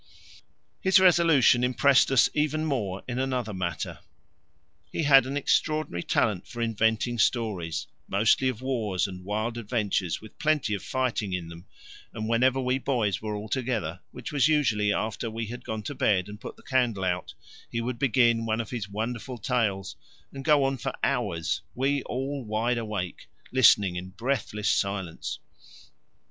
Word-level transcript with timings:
His 0.79 0.99
resolution 0.99 1.63
impressed 1.63 2.09
us 2.09 2.27
even 2.33 2.65
more 2.65 3.03
in 3.07 3.19
another 3.19 3.53
matter. 3.53 3.99
He 4.91 5.03
had 5.03 5.27
an 5.27 5.37
extraordinary 5.37 6.01
talent 6.01 6.47
for 6.47 6.59
inventing 6.59 7.19
stories, 7.19 7.85
mostly 8.07 8.47
of 8.49 8.63
wars 8.63 9.05
and 9.05 9.23
wild 9.23 9.59
adventures 9.59 10.19
with 10.19 10.39
plenty 10.39 10.73
of 10.73 10.81
fighting 10.81 11.33
in 11.33 11.49
them, 11.49 11.67
and 12.15 12.27
whenever 12.27 12.59
we 12.59 12.79
boys 12.79 13.21
were 13.21 13.35
all 13.35 13.47
together, 13.47 13.99
which 14.09 14.31
was 14.31 14.47
usually 14.47 14.91
after 14.91 15.29
we 15.29 15.45
had 15.45 15.63
gone 15.63 15.83
to 15.83 15.93
bed 15.93 16.27
and 16.27 16.41
put 16.41 16.55
the 16.57 16.63
candle 16.63 17.03
out, 17.03 17.35
he 17.71 17.79
would 17.79 17.99
begin 17.99 18.43
one 18.47 18.59
of 18.59 18.71
his 18.71 18.89
wonderful 18.89 19.37
tales 19.37 19.95
and 20.33 20.43
go 20.43 20.63
on 20.63 20.77
for 20.77 20.95
hours, 21.03 21.61
we 21.75 22.01
all 22.05 22.43
wide 22.43 22.79
awake, 22.79 23.27
listening 23.51 23.97
in 23.97 24.09
breathless 24.09 24.67
silence. 24.71 25.37